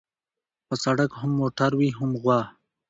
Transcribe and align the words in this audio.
په 0.67 0.73
سړک 0.83 1.09
هم 1.19 1.31
موټر 1.39 1.71
وي 1.79 1.89
هم 1.97 2.11
غوا. 2.21 2.41